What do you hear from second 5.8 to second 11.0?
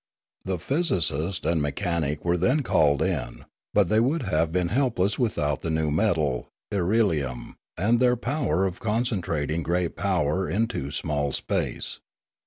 metal, irelium, and their power of concentrating great power into